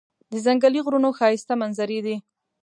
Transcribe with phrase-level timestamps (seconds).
[0.31, 2.15] د ځنګلي غرونو ښایسته منظرې دي.